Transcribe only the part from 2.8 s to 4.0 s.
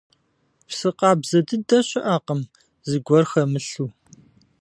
зыгуэр хэмылъу.